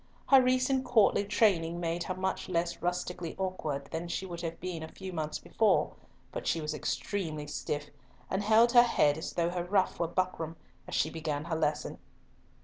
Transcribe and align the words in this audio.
Her 0.29 0.41
recent 0.41 0.83
courtly 0.83 1.25
training 1.25 1.79
made 1.79 2.01
her 2.05 2.15
much 2.15 2.49
less 2.49 2.77
rustically 2.81 3.35
awkward 3.37 3.85
than 3.91 4.07
she 4.07 4.25
would 4.25 4.41
have 4.41 4.59
been 4.59 4.81
a 4.81 4.87
few 4.87 5.13
months 5.13 5.37
before, 5.37 5.93
but 6.31 6.47
she 6.47 6.59
was 6.59 6.73
extremely 6.73 7.45
stiff, 7.45 7.91
and 8.27 8.41
held 8.41 8.71
her 8.71 8.81
head 8.81 9.15
as 9.15 9.33
though 9.33 9.51
her 9.51 9.63
ruff 9.63 9.99
were 9.99 10.07
buckram, 10.07 10.55
as 10.87 10.95
she 10.95 11.11
began 11.11 11.43
her 11.45 11.55
lesson. 11.55 11.99